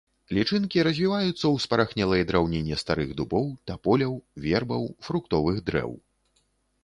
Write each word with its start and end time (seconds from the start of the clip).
Лічынкі 0.35 0.83
развіваюцца 0.87 1.29
ў 1.49 1.55
спарахнелай 1.65 2.21
драўніне 2.31 2.79
старых 2.83 3.09
дубоў, 3.19 3.45
таполяў, 3.71 4.15
вербаў, 4.45 4.83
фруктовых 5.09 5.57
дрэў. 5.69 5.91